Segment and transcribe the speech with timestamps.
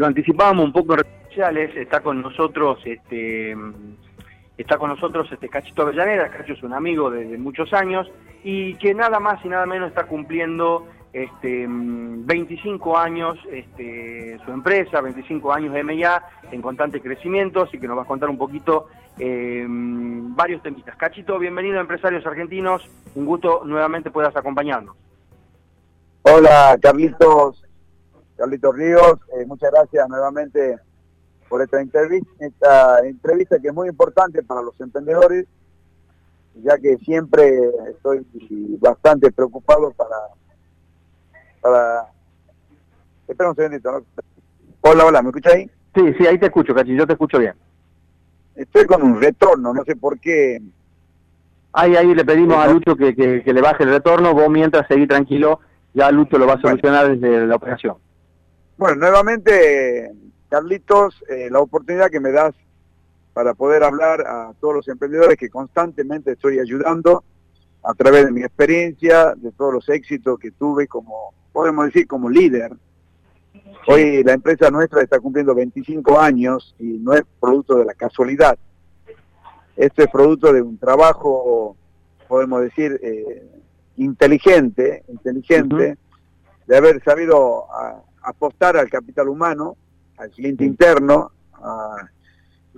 [0.00, 3.54] lo anticipábamos un poco en redes sociales, está con nosotros este
[4.56, 8.10] está con nosotros este Cachito Avellaneda, Cacho es un amigo de, muchos años
[8.42, 15.02] y que nada más y nada menos está cumpliendo este, 25 años este, su empresa,
[15.02, 18.86] 25 años de MIA en constante crecimiento, así que nos va a contar un poquito
[19.18, 20.96] eh, varios temitas.
[20.96, 24.96] Cachito, bienvenido a Empresarios Argentinos, un gusto nuevamente puedas acompañarnos.
[26.22, 27.62] Hola Carlitos,
[28.40, 30.78] Carlitos Ríos, eh, muchas gracias nuevamente
[31.46, 35.46] por esta entrevista, esta entrevista que es muy importante para los emprendedores,
[36.54, 37.46] ya que siempre
[37.90, 38.26] estoy
[38.80, 40.16] bastante preocupado para...
[41.60, 42.06] para...
[43.28, 44.06] Espera un segundito, ¿no?
[44.80, 45.70] Hola, hola, ¿me escucha ahí?
[45.94, 47.52] Sí, sí, ahí te escucho, Cachi, yo te escucho bien.
[48.54, 50.62] Estoy con un retorno, no sé por qué.
[51.74, 55.06] Ahí, ahí le pedimos a Lucho que, que, le baje el retorno, vos mientras seguí
[55.06, 55.60] tranquilo,
[55.92, 57.96] ya Lucho lo va a solucionar desde la operación.
[58.80, 60.10] Bueno, nuevamente,
[60.48, 62.54] Carlitos, eh, la oportunidad que me das
[63.34, 67.22] para poder hablar a todos los emprendedores que constantemente estoy ayudando
[67.82, 72.30] a través de mi experiencia, de todos los éxitos que tuve como, podemos decir, como
[72.30, 72.72] líder.
[73.86, 78.58] Hoy la empresa nuestra está cumpliendo 25 años y no es producto de la casualidad.
[79.76, 81.76] Esto es producto de un trabajo,
[82.26, 83.46] podemos decir, eh,
[83.98, 85.98] inteligente, inteligente,
[86.66, 87.66] de haber sabido
[88.30, 89.76] apostar al capital humano,
[90.16, 91.32] al cliente interno,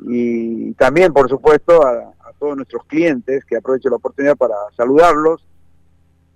[0.04, 5.46] y también, por supuesto, a, todos nuestros clientes, que aprovecho la oportunidad para saludarlos,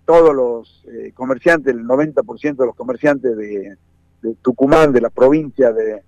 [0.05, 3.77] todos los eh, comerciantes, el 90% de los comerciantes de,
[4.41, 6.03] Tucumán, de la provincia de,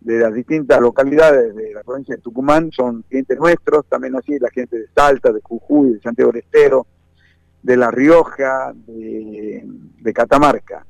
[0.00, 4.50] de las distintas localidades de la provincia de Tucumán son clientes nuestros, también así la
[4.50, 6.86] gente de Salta, de Jujuy, de Santiago del Estero,
[7.62, 10.86] de La Rioja, de, Catamarca.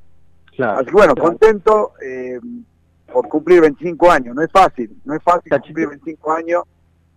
[0.58, 2.40] Así que bueno, contento eh,
[3.12, 6.62] por cumplir 25 años, no es fácil, no es fácil cumplir 25 años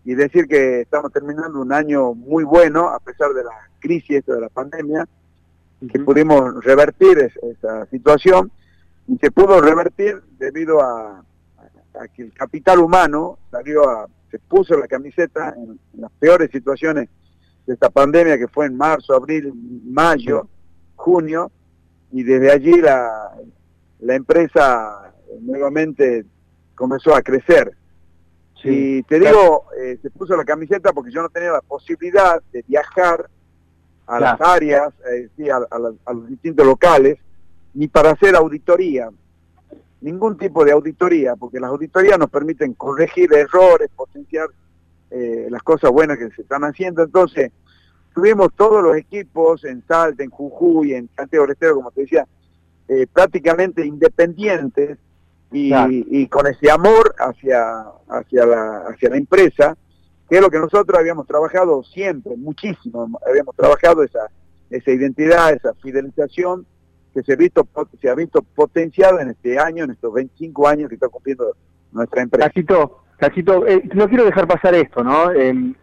[0.04, 4.40] y decir que estamos terminando un año muy bueno a pesar de la crisis de
[4.40, 5.08] la pandemia,
[5.92, 8.52] que pudimos revertir esa situación
[9.08, 11.24] y se pudo revertir debido a,
[12.16, 17.10] que el capital humano salió a, se puso la camiseta en, las peores situaciones
[17.66, 19.52] de esta pandemia que fue en marzo, abril,
[19.86, 20.48] mayo,
[20.96, 21.52] junio,
[22.12, 23.32] y desde allí la,
[24.00, 26.26] la empresa nuevamente
[26.76, 27.72] comenzó a crecer.
[28.64, 32.64] y te digo, eh, se puso la camiseta porque yo no tenía la posibilidad de
[32.68, 33.30] viajar
[34.06, 37.18] a las áreas, eh, a los distintos locales,
[37.74, 39.10] ni para hacer auditoría,
[40.02, 44.50] ningún tipo de auditoría, porque las auditorías nos permiten corregir errores, potenciar
[45.12, 47.04] eh, las cosas buenas que se están haciendo.
[47.04, 47.52] Entonces,
[48.14, 52.28] tuvimos todos los equipos en Salta, en Jujuy, en Santiago del Estero, como te decía,
[52.88, 54.98] eh, prácticamente independientes
[55.52, 59.78] y, con ese amor hacia, hacia, la, hacia la empresa,
[60.30, 64.30] que es lo que nosotros habíamos trabajado siempre, muchísimo, habíamos trabajado esa,
[64.70, 66.66] esa identidad, esa fidelización
[67.14, 67.68] que se ha visto
[68.00, 71.56] se ha visto potenciado en este año, en estos 25 años que está cumpliendo
[71.92, 72.48] nuestra empresa.
[72.48, 75.32] Cachito, Cachito, eh, no quiero dejar pasar esto, ¿no?
[75.32, 75.74] Eh,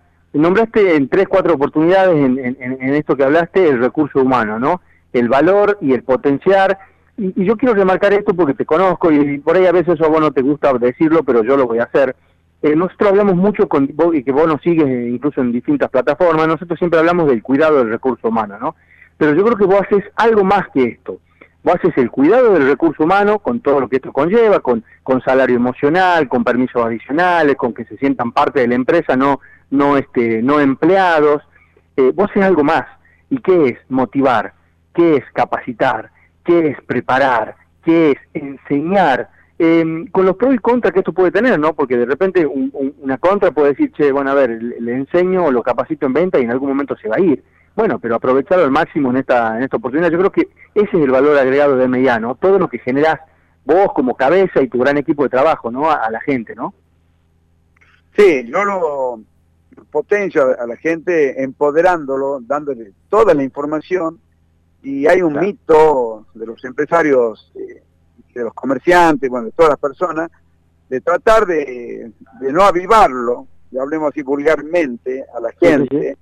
[0.40, 4.80] nombraste en tres, cuatro oportunidades en, en, esto que hablaste el recurso humano, ¿no?
[5.12, 6.78] El valor y el potenciar.
[7.16, 10.20] Y, yo quiero remarcar esto porque te conozco y, por ahí a veces eso vos
[10.20, 12.14] no te gusta decirlo, pero yo lo voy a hacer.
[12.62, 16.48] Eh, nosotros hablamos mucho con vos y que vos nos sigues incluso en distintas plataformas,
[16.48, 18.74] nosotros siempre hablamos del cuidado del recurso humano, ¿no?
[19.18, 21.18] pero yo creo que vos haces algo más que esto.
[21.64, 25.20] Vos haces el cuidado del recurso humano con todo lo que esto conlleva, con, con
[25.20, 29.96] salario emocional, con permisos adicionales, con que se sientan parte de la empresa, no, no,
[29.96, 31.42] este, no empleados.
[31.96, 32.84] Eh, vos haces algo más.
[33.30, 34.54] ¿Y qué es motivar?
[34.94, 36.10] ¿Qué es capacitar?
[36.44, 37.56] ¿Qué es preparar?
[37.84, 39.30] ¿Qué es enseñar?
[39.58, 41.74] Em, con los pros y contras que esto puede tener, ¿no?
[41.74, 45.62] Porque de repente una contra puede decir, che, bueno, a ver, le enseño o lo
[45.62, 47.42] capacito en venta y en algún momento se va a ir
[47.78, 50.10] bueno, pero aprovecharlo al máximo en esta, en esta oportunidad.
[50.10, 53.20] Yo creo que ese es el valor agregado de Mediano, todo lo que generás
[53.64, 55.88] vos como cabeza y tu gran equipo de trabajo, ¿no?
[55.88, 56.74] A, la gente, ¿no?
[58.16, 59.20] Sí, yo lo
[59.90, 64.20] potencio a la gente empoderándolo, dándole toda la información
[64.82, 67.82] y hay un mito de los empresarios, eh,
[68.34, 70.30] de los comerciantes, bueno, de todas las personas,
[70.88, 76.16] de tratar de, no avivarlo, y hablemos así vulgarmente, a la gente,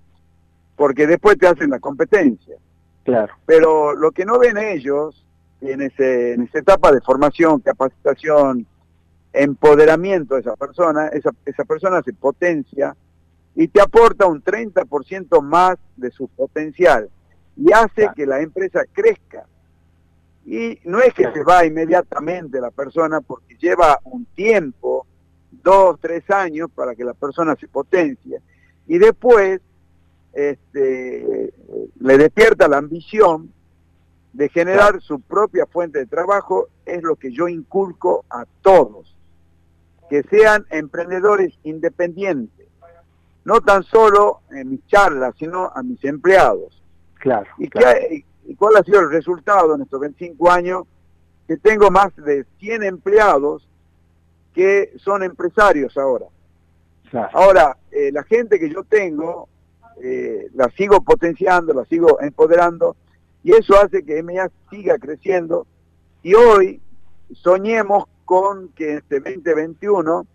[0.74, 2.56] porque después te hacen la competencia.
[3.04, 3.34] Claro.
[3.44, 5.24] Pero lo que no ven ellos
[5.60, 8.66] en, ese, en esa etapa de formación, capacitación,
[9.32, 12.96] empoderamiento de esa persona, esa, esa persona se potencia
[13.56, 17.08] y te aporta un 30% más de su potencial
[17.56, 19.46] y hace que la empresa crezca.
[20.44, 25.06] Y no es que se va inmediatamente la persona porque lleva un tiempo,
[25.50, 28.40] dos, tres años para que la persona se potencie.
[28.86, 29.60] Y después
[30.34, 31.52] este,
[31.98, 33.52] le despierta la ambición
[34.34, 39.16] de generar su propia fuente de trabajo, es lo que yo inculco a todos,
[40.10, 42.65] que sean emprendedores independientes,
[43.46, 46.82] no tan solo en mis charlas, sino a mis empleados.
[47.14, 47.46] Claro.
[47.58, 47.70] ¿Y,
[48.56, 50.82] cuál ha sido el resultado en estos 25 años?
[51.46, 53.68] Que tengo más de 100 empleados
[54.52, 56.26] que son empresarios ahora.
[57.32, 59.48] Ahora, eh, la gente que yo tengo,
[60.02, 62.96] eh, la sigo potenciando, la sigo empoderando,
[63.44, 65.68] y eso hace que MA siga creciendo,
[66.24, 66.80] y hoy
[67.32, 70.26] soñemos con que este 2021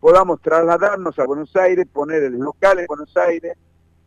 [0.00, 3.56] podamos trasladarnos a Buenos Aires, poner el local en Buenos Aires,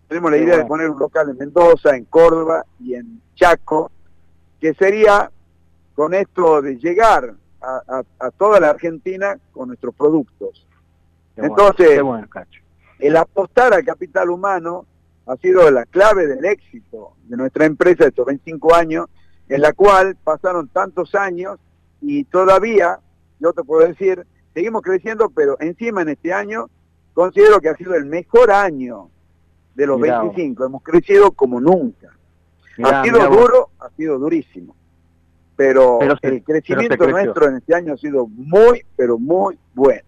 [0.08, 3.92] tenemos la idea de poner un local en Mendoza, en Córdoba y en Chaco,
[4.60, 5.32] que sería
[5.96, 10.68] con esto de llegar a, toda la Argentina con nuestros productos.
[11.38, 12.02] Entonces,
[13.00, 14.86] el apostar al capital humano
[15.28, 19.06] ha sido la clave del éxito de nuestra empresa de estos 25 años,
[19.48, 21.58] en la cual pasaron tantos años
[22.02, 23.00] y todavía,
[23.40, 26.68] yo te puedo decir, seguimos creciendo, pero encima en este año
[27.14, 29.10] considero que ha sido el mejor año
[29.76, 30.66] de los 25.
[30.66, 32.10] Hemos crecido como nunca.
[32.84, 34.76] ha sido duro, ha sido durísimo.
[35.56, 40.02] Pero, el crecimiento nuestro en este año ha sido muy, pero muy bueno.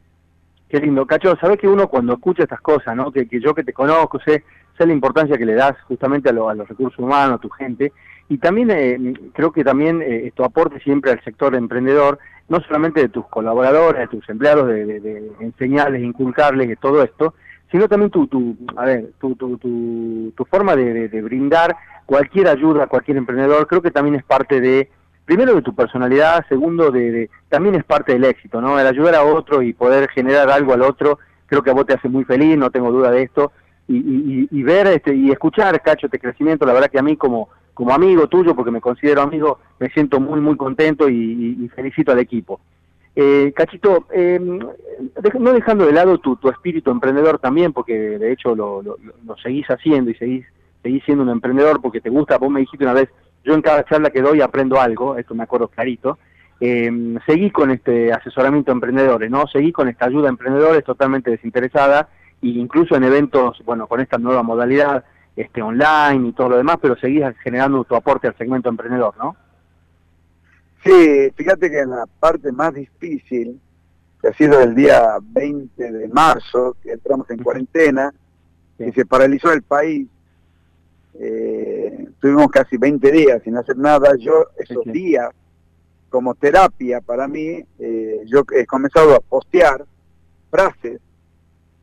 [0.67, 1.05] Qué lindo.
[1.05, 3.11] Cacho, sabes que uno cuando escucha estas cosas, ¿no?
[3.11, 4.43] Que, que yo que te conozco, sé,
[4.75, 7.93] sé la importancia que le das justamente a, a los recursos humanos, a tu gente,
[8.29, 12.17] y también eh, creo que también eh, esto aporte siempre al sector emprendedor,
[12.49, 17.33] no solamente de tus colaboradores, de tus empleados, de, enseñarles, inculcarles de todo esto,
[17.71, 21.75] sino también tu, tu a ver, tu, tu, tu, forma de, brindar
[22.05, 24.89] cualquier ayuda a cualquier emprendedor, creo que también es parte de,
[25.25, 28.79] primero de tu personalidad, segundo de, también es parte del éxito, ¿no?
[28.79, 31.93] El ayudar a otro y poder generar algo al otro, creo que a vos te
[31.93, 33.51] hace muy feliz, no tengo duda de esto,
[33.87, 37.49] y, y, ver este, y escuchar, Cacho, este crecimiento, la verdad que a mí como
[37.73, 42.19] como amigo tuyo, porque me considero amigo, me siento muy, muy contento y, felicito al
[42.19, 42.59] equipo.
[43.15, 48.55] Eh, Cachito, eh, no dejando de lado tu, tu, espíritu emprendedor también, porque de hecho
[48.55, 48.97] lo, lo,
[49.41, 50.45] seguís haciendo y seguís,
[50.81, 53.09] seguís siendo un emprendedor porque te gusta, vos me dijiste una vez,
[53.43, 56.17] yo en cada charla que doy aprendo algo, esto me acuerdo clarito,
[56.59, 59.47] eh, seguí con este asesoramiento a emprendedores, ¿no?
[59.47, 62.09] Seguí con esta ayuda a emprendedores totalmente desinteresada,
[62.41, 65.03] e incluso en eventos, bueno, con esta nueva modalidad,
[65.35, 69.35] este online y todo lo demás, pero seguís generando tu aporte al segmento emprendedor, ¿no?
[70.83, 73.59] Sí, fíjate que en la parte más difícil,
[74.21, 78.13] que ha sido el día 20 de marzo, que entramos en cuarentena,
[78.77, 80.07] y se paralizó el país,
[81.15, 85.29] eh, tuvimos casi 20 días sin hacer nada, yo esos días,
[86.09, 89.85] como terapia para mí, eh, yo he comenzado a postear
[90.51, 90.99] frases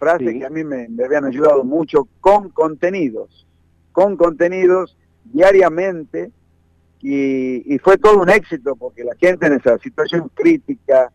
[0.01, 3.47] frases que a mí me, habían ayudado mucho con contenidos,
[3.93, 6.33] con contenidos diariamente
[7.03, 11.13] y, fue todo un éxito porque la gente en esa situación crítica,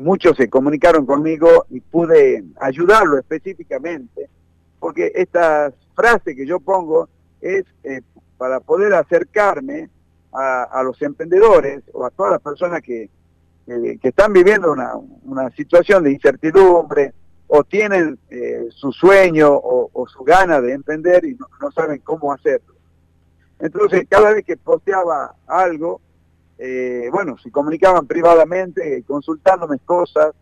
[0.00, 4.28] muchos se comunicaron conmigo y pude ayudarlo específicamente
[4.78, 7.08] porque estas frases que yo pongo
[7.40, 8.00] es eh,
[8.38, 9.90] para poder acercarme
[10.32, 13.10] a, los emprendedores o a todas las personas que,
[13.66, 14.92] que, están viviendo una,
[15.24, 17.12] una situación de incertidumbre,
[17.52, 22.74] o tienen eh, su sueño o, su gana de emprender y no, saben cómo hacerlo.
[23.58, 26.00] Entonces, cada vez que posteaba algo,
[26.58, 30.32] eh, bueno, se comunicaban privadamente, consultándome cosas,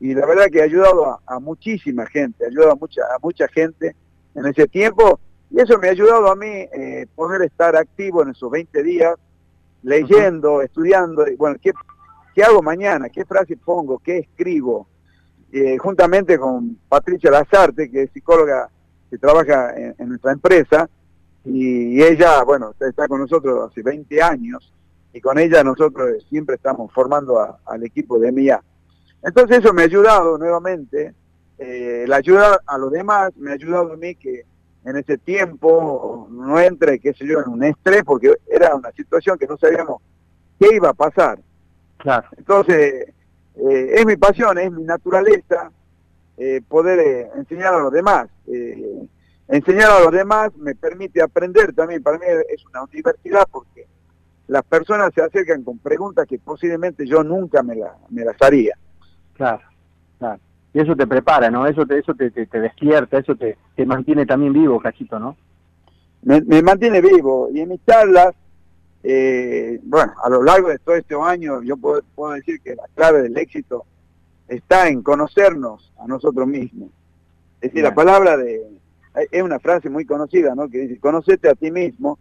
[0.00, 3.46] y la verdad que ha ayudado a, muchísima gente, ha ayudado a mucha, a mucha
[3.48, 3.94] gente
[4.34, 8.30] en ese tiempo, y eso me ha ayudado a mí eh, poder estar activo en
[8.30, 9.14] esos 20 días,
[9.82, 11.72] leyendo, estudiando, y bueno, ¿qué,
[12.34, 13.10] ¿qué hago mañana?
[13.10, 13.98] ¿Qué frase pongo?
[13.98, 14.86] ¿Qué escribo?
[15.50, 18.68] Eh, juntamente con Patricia Lazarte, que es psicóloga
[19.10, 20.88] que trabaja en, nuestra empresa,
[21.44, 24.72] y, ella, bueno, está con nosotros hace 20 años,
[25.14, 28.62] y con ella nosotros siempre estamos formando al equipo de MIA.
[29.22, 31.14] Entonces eso me ha ayudado nuevamente,
[31.56, 34.44] eh, la ayuda a los demás, me ha ayudado a mí que
[34.84, 39.38] en ese tiempo no entre, qué sé yo, en un estrés, porque era una situación
[39.38, 40.02] que no sabíamos
[40.60, 41.40] qué iba a pasar.
[41.96, 42.28] Claro.
[42.36, 43.12] Entonces,
[43.58, 45.70] eh, es mi pasión, es mi naturaleza
[46.36, 48.28] eh, poder eh, enseñar a los demás.
[49.48, 53.86] enseñar a los demás me permite aprender también, para mí es una universidad porque
[54.46, 57.76] las personas se acercan con preguntas que posiblemente yo nunca me,
[58.10, 58.76] me las haría.
[59.34, 59.62] Claro,
[60.18, 60.40] claro.
[60.72, 61.66] Y eso te prepara, ¿no?
[61.66, 65.36] Eso te, eso te, te, despierta, eso te, te mantiene también vivo, Cachito, ¿no?
[66.22, 67.48] Me, me mantiene vivo.
[67.52, 68.34] Y en mis charlas
[69.10, 73.22] eh, bueno, a lo largo de todo este año yo puedo, decir que la clave
[73.22, 73.86] del éxito
[74.46, 76.90] está en conocernos a nosotros mismos.
[77.62, 78.66] Es decir, la palabra de,
[79.30, 80.68] es una frase muy conocida, ¿no?
[80.68, 82.18] Que dice, conocete a ti mismo,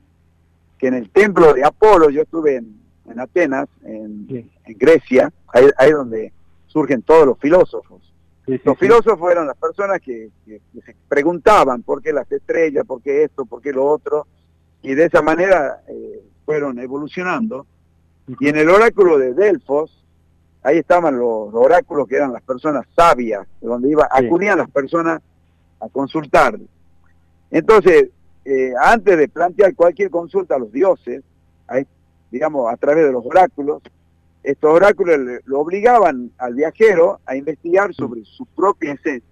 [0.78, 6.32] que en el templo de Apolo, yo estuve en, Atenas, en, Grecia, ahí, ahí donde
[6.68, 8.14] surgen todos los filósofos.
[8.46, 13.46] los filósofos eran las personas que, se preguntaban por qué las estrellas, por qué esto,
[13.46, 14.26] por qué lo otro,
[14.82, 17.68] y de esa manera eh, fueron evolucionando.
[18.40, 20.04] Y en el oráculo de Delfos,
[20.64, 25.22] ahí estaban los, oráculos que eran las personas sabias, donde iba, acudían las personas
[25.82, 26.58] a consultar.
[27.52, 28.12] Entonces,
[28.46, 31.22] eh, antes de plantear cualquier consulta a los dioses,
[32.32, 33.82] digamos, a través de los oráculos,
[34.44, 39.30] estos oráculos lo obligaban al viajero a investigar sobre su propia esencia.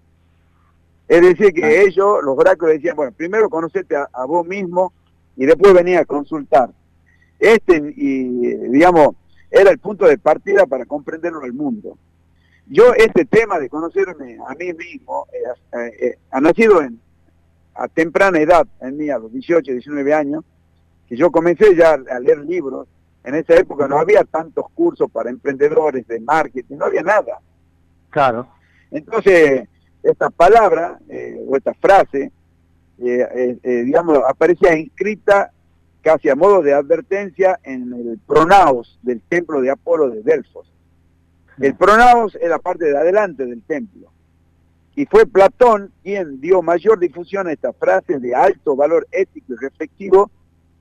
[1.08, 1.82] Es decir, que ah.
[1.84, 4.92] ellos, los oráculos decían, bueno, primero conocete a, vos mismo
[5.38, 6.72] y después venía a consultar.
[7.40, 9.16] Este, y digamos,
[9.52, 11.98] era el punto de partida para comprenderlo al mundo.
[12.68, 17.00] Yo este tema de conocerme a mí mismo eh, eh, eh, ha nacido en,
[17.76, 20.44] a temprana edad, en mí, a los 18, 19 años,
[21.08, 22.88] que yo comencé ya a leer libros
[23.24, 27.40] en esa época no había tantos cursos para emprendedores de marketing, no había nada.
[28.12, 28.48] Claro.
[28.92, 29.68] Entonces,
[30.04, 31.00] esta palabra
[31.48, 32.32] o esta frase,
[32.98, 35.52] digamos, aparecía inscrita
[36.06, 40.72] casi a modo de advertencia en el pronaos del templo de Apolo de Delfos.
[41.60, 44.12] El pronaos es la parte de adelante del templo.
[44.96, 49.56] Y fue Platón quien dio mayor difusión a esta frase de alto valor ético y
[49.56, 50.30] reflexivo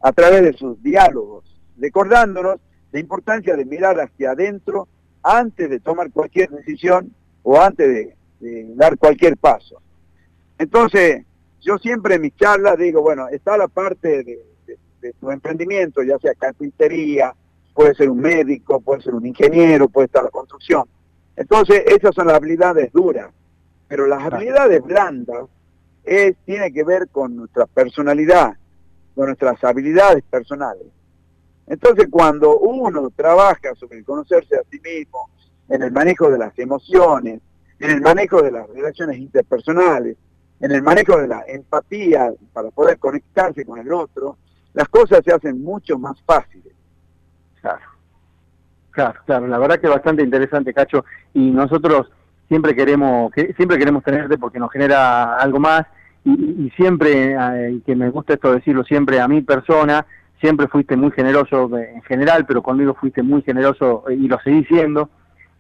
[0.02, 2.61] a través de sus diálogos recordándonos
[2.93, 4.88] la importancia de mirar hacia adentro
[5.23, 9.81] antes de tomar cualquier decisión o antes de, dar cualquier paso.
[10.59, 11.25] Entonces,
[11.62, 14.54] yo siempre en mis charlas digo, bueno, está la parte de,
[15.13, 17.35] tu emprendimiento, ya sea carpintería,
[17.75, 20.85] puede ser un médico, puede ser un ingeniero, puede estar la construcción.
[21.37, 23.33] Entonces, esas son las habilidades duras,
[23.89, 25.47] pero las habilidades blandas
[26.05, 28.55] es, tiene que ver con nuestra personalidad,
[29.15, 30.87] con nuestras habilidades personales.
[31.67, 35.31] Entonces, cuando uno trabaja sobre el conocerse a sí mismo,
[35.69, 37.41] en el manejo de las emociones,
[37.79, 40.17] en el manejo de las relaciones interpersonales,
[40.61, 44.37] en el manejo de la empatía para poder conectarse con el otro,
[44.75, 46.73] las cosas se hacen mucho más fáciles.
[47.61, 47.81] Claro,
[48.90, 49.47] claro, claro.
[49.47, 51.04] La verdad que es bastante interesante, Cacho.
[51.33, 52.11] Y nosotros
[52.49, 55.87] siempre queremos, siempre queremos tenerte porque nos genera algo más.
[56.25, 60.07] Y, y siempre, eh, que me gusta esto decirlo siempre a mi persona,
[60.40, 65.09] siempre fuiste muy generoso en general, pero conmigo fuiste muy generoso y lo seguís siendo.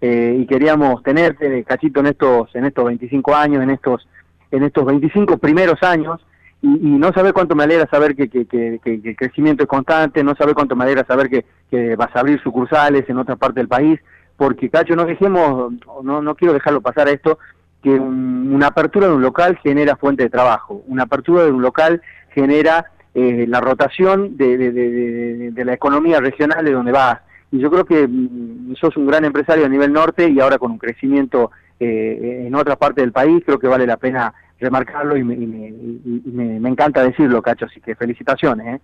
[0.00, 4.06] Eh, y queríamos tenerte, Cachito, en estos, en estos 25 años, en estos,
[4.50, 6.20] en estos 25 primeros años,
[6.64, 10.34] y, no saber cuánto me alegra saber que, que, que, el crecimiento es constante, no
[10.34, 13.68] saber cuánto me alegra saber que, que vas a abrir sucursales en otra parte del
[13.68, 14.00] país,
[14.36, 17.38] porque Cacho, no dejemos, no, no quiero dejarlo pasar a esto,
[17.82, 22.00] que una apertura de un local genera fuente de trabajo, una apertura de un local
[22.30, 27.20] genera eh, la rotación de, la economía regional de donde vas.
[27.52, 30.72] Y yo creo que mm, sos un gran empresario a nivel norte y ahora con
[30.72, 35.24] un crecimiento eh, en otra parte del país, creo que vale la pena remarcarlo y
[35.24, 38.76] me, encanta decirlo, Cacho, así que felicitaciones.
[38.76, 38.80] ¿eh?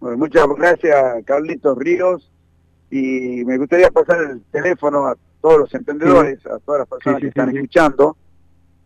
[0.00, 2.28] Bueno, muchas gracias, Carlitos Ríos,
[2.90, 7.28] y me gustaría pasar el teléfono a todos los emprendedores, a todas las personas que
[7.28, 8.16] están escuchando,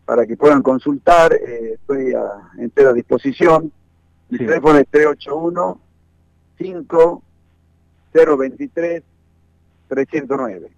[0.05, 3.71] para que puedan consultar, estoy a entera disposición.
[4.29, 5.79] Mi teléfono es 381
[6.57, 9.03] 5023
[9.87, 10.71] 309.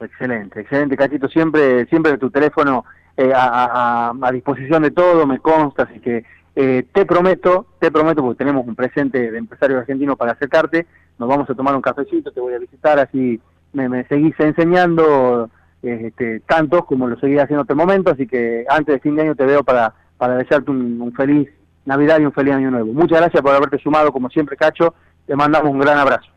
[0.00, 1.28] Excelente, excelente, Cachito.
[1.28, 2.84] Siempre, siempre tu teléfono
[3.18, 6.24] eh, a, disposición de todo, me consta, así que
[6.56, 10.86] eh, te prometo, te prometo, porque tenemos un presente de empresario argentino para acercarte,
[11.18, 13.40] nos vamos a tomar un cafecito, te voy a visitar, así
[13.72, 15.50] me, seguís enseñando
[15.82, 19.22] este, tantos como lo seguís haciendo hasta el momento, así que antes de fin de
[19.22, 21.48] año te veo para, para desearte un feliz
[21.88, 22.92] Navidad y un feliz año nuevo.
[22.92, 24.94] Muchas gracias por haberte sumado, como siempre, Cacho.
[25.26, 26.30] Te mandamos un gran abrazo.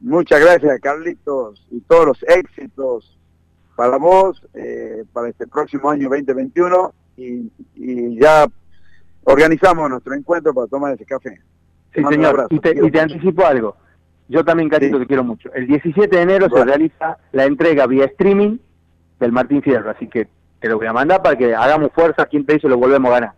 [0.00, 3.17] Muchas gracias, Carlitos, y todos los éxitos
[3.78, 7.48] para vos, eh, para este próximo año 2021, y,
[8.18, 8.44] ya
[9.22, 11.40] organizamos nuestro encuentro para tomar ese café.
[11.94, 13.76] Sí, señor, y, te, anticipo algo.
[14.26, 15.52] Yo también, Carlitos, te quiero mucho.
[15.54, 18.58] El 17 de enero se realiza la entrega vía streaming
[19.20, 20.26] del Martín Fierro, así que
[20.58, 23.14] te lo voy a mandar para que hagamos fuerza, quien te dice lo volvemos a
[23.14, 23.32] ganar.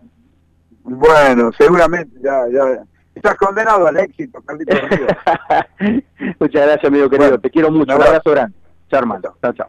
[0.84, 2.82] Bueno, seguramente ya, ya.
[3.14, 4.80] Estás condenado al éxito, Carlitos
[6.40, 7.38] Muchas gracias, amigo querido.
[7.38, 7.94] Te quiero mucho.
[7.94, 8.56] Un abrazo grande.
[8.88, 9.34] Chao, hermano.
[9.42, 9.68] Chao, chao.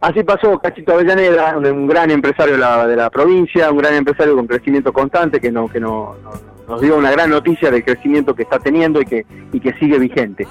[0.00, 4.92] Así pasó Cachito Avellaneda, un gran empresario de la, provincia, un gran empresario con crecimiento
[4.92, 8.58] constante que no, que no, no nos dio una gran noticia del crecimiento que está
[8.58, 10.46] teniendo y que, y que sigue vigente.